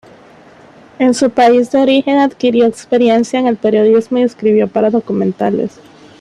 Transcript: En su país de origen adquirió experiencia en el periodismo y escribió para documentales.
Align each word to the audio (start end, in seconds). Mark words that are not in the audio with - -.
En 0.97 1.13
su 1.13 1.29
país 1.29 1.69
de 1.71 1.77
origen 1.79 2.17
adquirió 2.17 2.65
experiencia 2.65 3.39
en 3.39 3.45
el 3.45 3.57
periodismo 3.57 4.17
y 4.17 4.23
escribió 4.23 4.67
para 4.67 4.89
documentales. 4.89 5.79